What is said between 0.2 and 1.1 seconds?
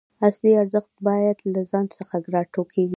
اصلي ارزښت